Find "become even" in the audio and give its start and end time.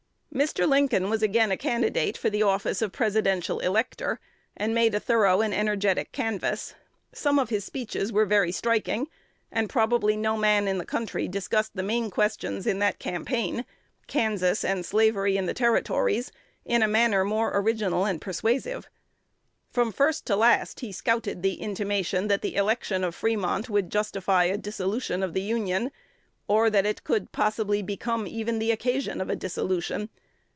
27.81-28.59